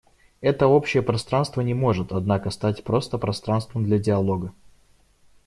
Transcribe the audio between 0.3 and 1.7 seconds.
Это общее пространство